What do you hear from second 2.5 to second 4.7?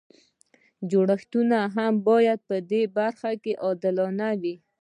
دې برخه کې عادلانه وي.